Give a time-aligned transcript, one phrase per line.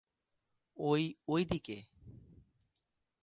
[0.77, 1.03] ওই
[1.27, 1.77] ঐদিকে।